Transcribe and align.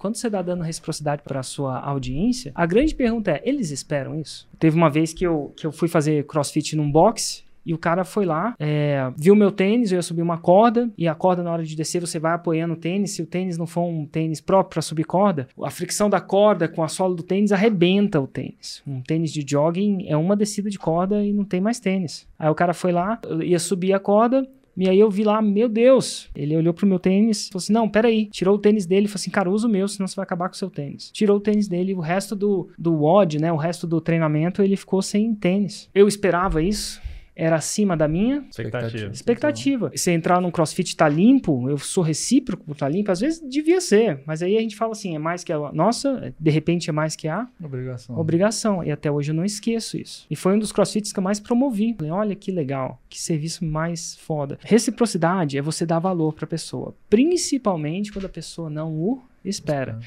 Quando 0.00 0.14
você 0.14 0.28
está 0.28 0.40
dando 0.40 0.62
reciprocidade 0.62 1.22
para 1.22 1.40
a 1.40 1.42
sua 1.42 1.76
audiência, 1.80 2.52
a 2.54 2.64
grande 2.64 2.94
pergunta 2.94 3.32
é: 3.32 3.42
eles 3.44 3.72
esperam 3.72 4.20
isso? 4.20 4.48
Teve 4.56 4.76
uma 4.76 4.88
vez 4.88 5.12
que 5.12 5.26
eu, 5.26 5.52
que 5.56 5.66
eu 5.66 5.72
fui 5.72 5.88
fazer 5.88 6.24
crossfit 6.24 6.76
num 6.76 6.88
box 6.88 7.44
e 7.66 7.74
o 7.74 7.78
cara 7.78 8.04
foi 8.04 8.24
lá, 8.24 8.54
é, 8.60 9.12
viu 9.16 9.34
meu 9.34 9.50
tênis, 9.50 9.90
eu 9.90 9.96
ia 9.96 10.02
subir 10.02 10.22
uma 10.22 10.38
corda, 10.38 10.88
e 10.96 11.08
a 11.08 11.16
corda, 11.16 11.42
na 11.42 11.50
hora 11.50 11.64
de 11.64 11.74
descer, 11.74 12.00
você 12.00 12.18
vai 12.20 12.32
apoiando 12.32 12.74
o 12.74 12.76
tênis. 12.76 13.10
Se 13.10 13.22
o 13.22 13.26
tênis 13.26 13.58
não 13.58 13.66
for 13.66 13.82
um 13.82 14.06
tênis 14.06 14.40
próprio 14.40 14.70
para 14.74 14.82
subir 14.82 15.02
corda, 15.02 15.48
a 15.62 15.70
fricção 15.70 16.08
da 16.08 16.20
corda 16.20 16.68
com 16.68 16.84
a 16.84 16.88
sola 16.88 17.16
do 17.16 17.24
tênis 17.24 17.50
arrebenta 17.50 18.20
o 18.20 18.26
tênis. 18.28 18.80
Um 18.86 19.02
tênis 19.02 19.32
de 19.32 19.44
jogging 19.44 20.06
é 20.06 20.16
uma 20.16 20.36
descida 20.36 20.70
de 20.70 20.78
corda 20.78 21.24
e 21.24 21.32
não 21.32 21.44
tem 21.44 21.60
mais 21.60 21.80
tênis. 21.80 22.24
Aí 22.38 22.48
o 22.48 22.54
cara 22.54 22.72
foi 22.72 22.92
lá, 22.92 23.20
ia 23.42 23.58
subir 23.58 23.92
a 23.92 23.98
corda, 23.98 24.48
e 24.78 24.88
aí 24.88 25.00
eu 25.00 25.10
vi 25.10 25.24
lá, 25.24 25.42
meu 25.42 25.68
Deus. 25.68 26.28
Ele 26.34 26.56
olhou 26.56 26.72
pro 26.72 26.86
meu 26.86 26.98
tênis, 26.98 27.48
falou 27.48 27.58
assim: 27.58 27.72
não, 27.72 27.88
peraí. 27.88 28.26
Tirou 28.26 28.54
o 28.54 28.58
tênis 28.58 28.86
dele 28.86 29.08
falou 29.08 29.16
assim: 29.16 29.30
cara, 29.30 29.50
usa 29.50 29.66
o 29.66 29.70
meu, 29.70 29.88
senão 29.88 30.06
você 30.06 30.14
vai 30.14 30.22
acabar 30.22 30.48
com 30.48 30.54
o 30.54 30.58
seu 30.58 30.70
tênis. 30.70 31.10
Tirou 31.12 31.38
o 31.38 31.40
tênis 31.40 31.66
dele, 31.66 31.94
o 31.94 32.00
resto 32.00 32.36
do, 32.36 32.68
do 32.78 32.94
WOD, 32.94 33.40
né? 33.40 33.52
O 33.52 33.56
resto 33.56 33.86
do 33.86 34.00
treinamento, 34.00 34.62
ele 34.62 34.76
ficou 34.76 35.02
sem 35.02 35.34
tênis. 35.34 35.90
Eu 35.94 36.06
esperava 36.06 36.62
isso 36.62 37.00
era 37.38 37.54
acima 37.56 37.96
da 37.96 38.08
minha 38.08 38.44
Expectativa. 38.50 39.12
expectativa. 39.12 39.92
Se 39.94 40.10
entrar 40.10 40.40
num 40.40 40.50
crossfit 40.50 40.96
tá 40.96 41.08
limpo, 41.08 41.70
eu 41.70 41.78
sou 41.78 42.02
recíproco 42.02 42.64
por 42.64 42.76
tá 42.76 42.88
limpo, 42.88 43.12
às 43.12 43.20
vezes 43.20 43.40
devia 43.48 43.80
ser, 43.80 44.20
mas 44.26 44.42
aí 44.42 44.56
a 44.56 44.60
gente 44.60 44.74
fala 44.74 44.90
assim, 44.90 45.14
é 45.14 45.18
mais 45.20 45.44
que 45.44 45.52
a 45.52 45.72
nossa, 45.72 46.34
de 46.38 46.50
repente 46.50 46.90
é 46.90 46.92
mais 46.92 47.14
que 47.14 47.28
a 47.28 47.46
Obrigação. 47.62 48.18
obrigação. 48.18 48.82
E 48.84 48.90
até 48.90 49.08
hoje 49.10 49.30
eu 49.30 49.34
não 49.36 49.44
esqueço 49.44 49.96
isso. 49.96 50.26
E 50.28 50.34
foi 50.34 50.54
um 50.54 50.58
dos 50.58 50.72
crossfits 50.72 51.12
que 51.12 51.18
eu 51.20 51.22
mais 51.22 51.38
promovi. 51.38 51.94
Falei, 51.96 52.10
olha 52.10 52.34
que 52.34 52.50
legal, 52.50 53.00
que 53.08 53.20
serviço 53.20 53.64
mais 53.64 54.16
foda. 54.16 54.58
Reciprocidade 54.62 55.56
é 55.56 55.62
você 55.62 55.86
dar 55.86 56.00
valor 56.00 56.32
pra 56.32 56.46
pessoa, 56.46 56.92
principalmente 57.08 58.12
quando 58.12 58.24
a 58.24 58.28
pessoa 58.28 58.68
não 58.68 58.92
o 58.92 59.22
espera. 59.44 60.00